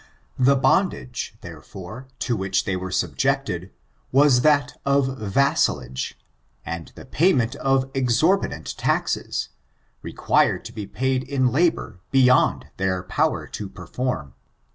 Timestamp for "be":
10.73-10.87, 12.09-12.21